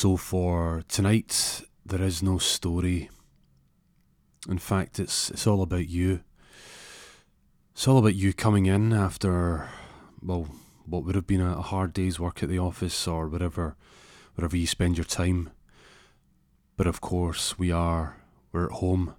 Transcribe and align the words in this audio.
So 0.00 0.16
for 0.16 0.82
tonight, 0.88 1.60
there 1.84 2.00
is 2.00 2.22
no 2.22 2.38
story. 2.38 3.10
In 4.48 4.56
fact, 4.56 4.98
it's 4.98 5.30
it's 5.30 5.46
all 5.46 5.60
about 5.60 5.90
you. 5.90 6.20
It's 7.72 7.86
all 7.86 7.98
about 7.98 8.14
you 8.14 8.32
coming 8.32 8.64
in 8.64 8.94
after, 8.94 9.68
well, 10.22 10.48
what 10.86 11.04
would 11.04 11.16
have 11.16 11.26
been 11.26 11.42
a, 11.42 11.60
hard 11.60 11.92
day's 11.92 12.18
work 12.18 12.42
at 12.42 12.48
the 12.48 12.58
office 12.58 13.06
or 13.06 13.28
whatever, 13.28 13.76
wherever 14.36 14.56
you 14.56 14.66
spend 14.66 14.96
your 14.96 15.04
time. 15.04 15.50
But 16.78 16.86
of 16.86 17.02
course, 17.02 17.58
we 17.58 17.70
are 17.70 18.16
we're 18.52 18.68
at 18.68 18.80
home. 18.80 19.14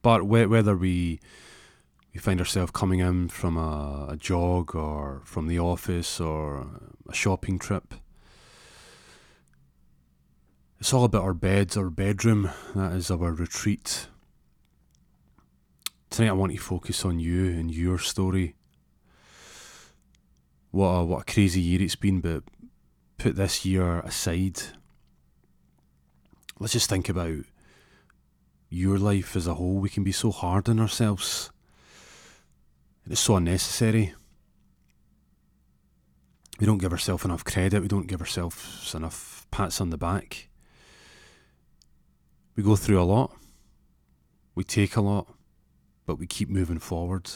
But 0.00 0.22
whether 0.24 0.74
we 0.74 1.20
we 2.14 2.20
find 2.20 2.40
ourselves 2.40 2.72
coming 2.72 3.00
in 3.00 3.28
from 3.28 3.58
a, 3.58 4.06
a 4.12 4.16
jog 4.16 4.74
or 4.74 5.20
from 5.26 5.46
the 5.46 5.58
office 5.58 6.20
or 6.20 6.66
a 7.06 7.12
shopping 7.12 7.58
trip, 7.58 7.92
it's 10.84 10.92
all 10.92 11.04
about 11.04 11.22
our 11.22 11.32
beds, 11.32 11.78
our 11.78 11.88
bedroom. 11.88 12.50
That 12.74 12.92
is 12.92 13.10
our 13.10 13.32
retreat. 13.32 14.08
Tonight, 16.10 16.28
I 16.28 16.32
want 16.32 16.52
to 16.52 16.58
focus 16.58 17.06
on 17.06 17.18
you 17.18 17.46
and 17.46 17.74
your 17.74 17.98
story. 17.98 18.54
What 20.72 20.88
a, 20.88 21.04
what 21.06 21.22
a 21.22 21.32
crazy 21.32 21.62
year 21.62 21.80
it's 21.80 21.96
been, 21.96 22.20
but 22.20 22.42
put 23.16 23.36
this 23.36 23.64
year 23.64 24.00
aside. 24.00 24.60
Let's 26.60 26.74
just 26.74 26.90
think 26.90 27.08
about 27.08 27.46
your 28.68 28.98
life 28.98 29.36
as 29.36 29.46
a 29.46 29.54
whole. 29.54 29.76
We 29.76 29.88
can 29.88 30.04
be 30.04 30.12
so 30.12 30.30
hard 30.30 30.68
on 30.68 30.78
ourselves. 30.78 31.50
It's 33.08 33.22
so 33.22 33.36
unnecessary. 33.36 34.12
We 36.60 36.66
don't 36.66 36.76
give 36.76 36.92
ourselves 36.92 37.24
enough 37.24 37.42
credit. 37.42 37.80
We 37.80 37.88
don't 37.88 38.06
give 38.06 38.20
ourselves 38.20 38.94
enough 38.94 39.46
pats 39.50 39.80
on 39.80 39.88
the 39.88 39.96
back. 39.96 40.48
We 42.56 42.62
go 42.62 42.76
through 42.76 43.00
a 43.00 43.04
lot, 43.04 43.36
we 44.54 44.62
take 44.62 44.94
a 44.96 45.00
lot, 45.00 45.26
but 46.06 46.18
we 46.18 46.26
keep 46.26 46.48
moving 46.48 46.78
forward. 46.78 47.30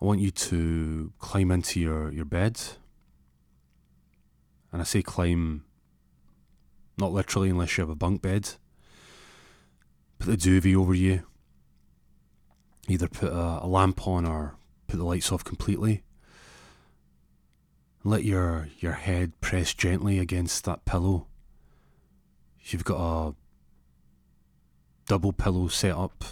I 0.00 0.04
want 0.04 0.18
you 0.18 0.32
to 0.32 1.12
climb 1.20 1.52
into 1.52 1.78
your, 1.78 2.10
your 2.10 2.24
bed. 2.24 2.60
And 4.72 4.80
I 4.80 4.84
say 4.84 5.02
climb, 5.02 5.64
not 6.98 7.12
literally 7.12 7.50
unless 7.50 7.76
you 7.76 7.82
have 7.82 7.90
a 7.90 7.94
bunk 7.94 8.22
bed. 8.22 8.50
Put 10.18 10.26
the 10.26 10.36
duvet 10.36 10.74
over 10.74 10.94
you. 10.94 11.22
Either 12.88 13.06
put 13.06 13.32
a, 13.32 13.60
a 13.62 13.68
lamp 13.68 14.08
on 14.08 14.26
or 14.26 14.56
put 14.88 14.96
the 14.96 15.04
lights 15.04 15.30
off 15.30 15.44
completely. 15.44 16.02
Let 18.02 18.24
your, 18.24 18.68
your 18.80 18.94
head 18.94 19.40
press 19.40 19.72
gently 19.72 20.18
against 20.18 20.64
that 20.64 20.84
pillow 20.84 21.28
you've 22.70 22.84
got 22.84 22.98
a 23.00 23.34
double 25.06 25.32
pillow 25.32 25.68
set 25.68 25.96
up, 25.96 26.24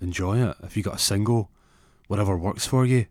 enjoy 0.00 0.48
it. 0.48 0.56
If 0.62 0.76
you've 0.76 0.86
got 0.86 0.96
a 0.96 0.98
single, 0.98 1.50
whatever 2.08 2.36
works 2.36 2.66
for 2.66 2.84
you, 2.84 3.06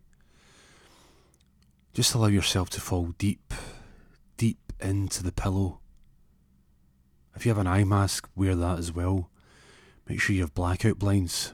just 1.94 2.14
allow 2.14 2.28
yourself 2.28 2.70
to 2.72 2.82
fall 2.82 3.14
deep, 3.18 3.54
deep 4.38 4.74
into 4.80 5.24
the 5.24 5.32
pillow. 5.32 5.80
If 7.36 7.46
you 7.46 7.52
have 7.52 7.58
an 7.58 7.68
eye 7.68 7.84
mask, 7.84 8.28
wear 8.36 8.56
that 8.56 8.80
as 8.80 8.92
well. 8.92 9.30
Make 10.08 10.20
sure 10.20 10.36
you 10.36 10.42
have 10.42 10.54
blackout 10.54 11.00
blinds. 11.00 11.54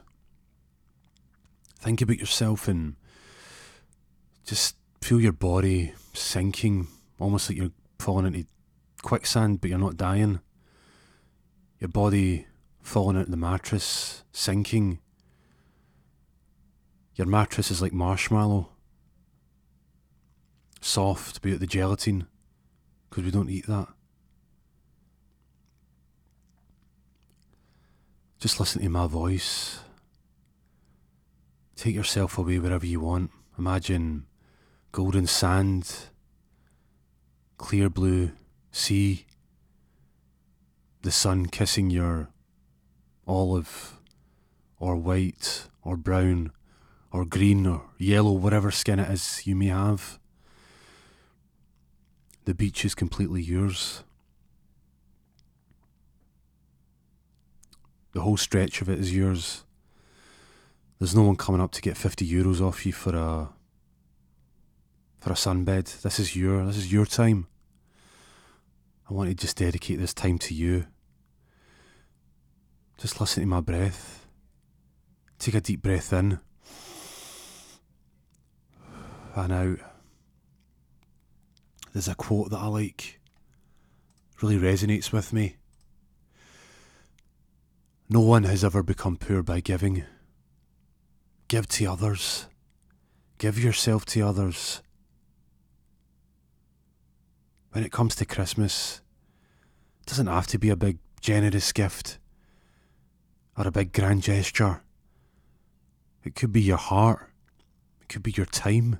Think 1.78 2.00
about 2.00 2.18
yourself 2.18 2.66
and 2.68 2.96
just 4.44 4.76
feel 5.00 5.20
your 5.20 5.32
body 5.32 5.92
sinking, 6.14 6.88
almost 7.20 7.48
like 7.48 7.58
you're 7.58 7.70
falling 7.98 8.26
into 8.26 8.46
quicksand, 9.02 9.60
but 9.60 9.70
you're 9.70 9.78
not 9.78 9.96
dying. 9.96 10.40
Your 11.78 11.88
body 11.88 12.46
falling 12.80 13.16
out 13.16 13.24
of 13.24 13.30
the 13.30 13.36
mattress, 13.36 14.24
sinking. 14.32 15.00
Your 17.14 17.26
mattress 17.26 17.70
is 17.70 17.82
like 17.82 17.92
marshmallow. 17.92 18.68
Soft, 20.80 21.42
but 21.42 21.58
the 21.58 21.66
gelatin, 21.66 22.26
because 23.08 23.24
we 23.24 23.30
don't 23.30 23.50
eat 23.50 23.66
that. 23.66 23.88
Just 28.38 28.60
listen 28.60 28.82
to 28.82 28.88
my 28.88 29.06
voice. 29.06 29.80
Take 31.74 31.94
yourself 31.94 32.38
away 32.38 32.58
wherever 32.58 32.86
you 32.86 33.00
want. 33.00 33.30
Imagine 33.58 34.26
golden 34.92 35.26
sand, 35.26 36.08
clear 37.58 37.90
blue 37.90 38.32
see 38.76 39.24
the 41.00 41.10
sun 41.10 41.46
kissing 41.46 41.88
your 41.88 42.28
olive 43.26 43.98
or 44.78 44.96
white 44.96 45.68
or 45.82 45.96
brown 45.96 46.52
or 47.10 47.24
green 47.24 47.66
or 47.66 47.82
yellow, 47.96 48.32
whatever 48.32 48.70
skin 48.70 48.98
it 48.98 49.10
is 49.10 49.46
you 49.46 49.56
may 49.56 49.66
have. 49.66 50.18
The 52.44 52.54
beach 52.54 52.84
is 52.84 52.94
completely 52.94 53.40
yours. 53.40 54.04
The 58.12 58.20
whole 58.20 58.36
stretch 58.36 58.82
of 58.82 58.88
it 58.88 58.98
is 58.98 59.14
yours. 59.14 59.64
There's 60.98 61.16
no 61.16 61.22
one 61.22 61.36
coming 61.36 61.60
up 61.60 61.72
to 61.72 61.82
get 61.82 61.96
50 61.96 62.28
euros 62.30 62.60
off 62.60 62.84
you 62.84 62.92
for 62.92 63.14
a 63.16 63.48
for 65.18 65.30
a 65.30 65.34
sunbed. 65.34 66.02
This 66.02 66.18
is 66.18 66.36
your 66.36 66.64
this 66.66 66.76
is 66.76 66.92
your 66.92 67.06
time. 67.06 67.46
I 69.08 69.14
want 69.14 69.28
to 69.28 69.34
just 69.34 69.56
dedicate 69.56 70.00
this 70.00 70.12
time 70.12 70.38
to 70.38 70.54
you. 70.54 70.86
Just 72.98 73.20
listen 73.20 73.42
to 73.42 73.46
my 73.46 73.60
breath. 73.60 74.26
Take 75.38 75.54
a 75.54 75.60
deep 75.60 75.82
breath 75.82 76.12
in 76.12 76.40
and 79.36 79.52
out. 79.52 79.78
There's 81.92 82.08
a 82.08 82.14
quote 82.14 82.50
that 82.50 82.58
I 82.58 82.66
like, 82.66 83.20
really 84.42 84.58
resonates 84.58 85.12
with 85.12 85.32
me. 85.32 85.56
No 88.08 88.20
one 88.20 88.44
has 88.44 88.64
ever 88.64 88.82
become 88.82 89.16
poor 89.16 89.42
by 89.42 89.60
giving. 89.60 90.04
Give 91.48 91.68
to 91.68 91.86
others. 91.86 92.46
Give 93.38 93.62
yourself 93.62 94.04
to 94.06 94.22
others 94.22 94.82
when 97.76 97.84
it 97.84 97.92
comes 97.92 98.14
to 98.14 98.24
Christmas, 98.24 99.02
it 100.00 100.06
doesn't 100.06 100.28
have 100.28 100.46
to 100.46 100.58
be 100.58 100.70
a 100.70 100.76
big, 100.76 100.96
generous 101.20 101.72
gift 101.72 102.18
or 103.54 103.68
a 103.68 103.70
big, 103.70 103.92
grand 103.92 104.22
gesture. 104.22 104.80
It 106.24 106.34
could 106.34 106.52
be 106.52 106.62
your 106.62 106.78
heart, 106.78 107.28
it 108.00 108.08
could 108.08 108.22
be 108.22 108.30
your 108.30 108.46
time, 108.46 108.98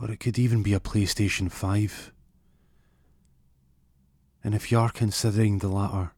or 0.00 0.10
it 0.10 0.18
could 0.18 0.36
even 0.36 0.64
be 0.64 0.74
a 0.74 0.80
PlayStation 0.80 1.48
5. 1.48 2.12
And 4.42 4.52
if 4.52 4.72
you 4.72 4.80
are 4.80 4.90
considering 4.90 5.58
the 5.58 5.68
latter, 5.68 6.10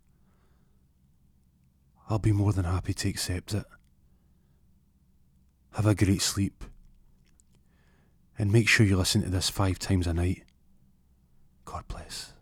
I'll 2.09 2.19
be 2.19 2.33
more 2.33 2.55
than 2.55 2.65
happy 2.65 2.95
to 2.95 3.11
accept 3.11 3.53
it. 3.53 3.67
Have 5.75 5.85
a 5.85 5.95
great 5.95 6.23
sleep. 6.23 6.65
And 8.39 8.53
make 8.53 8.69
sure 8.69 8.85
you 8.85 8.97
listen 8.97 9.23
to 9.23 9.31
this 9.31 9.49
five 9.49 9.79
times 9.79 10.07
a 10.07 10.13
night. 10.15 10.43
God 11.65 11.85
bless. 11.89 12.34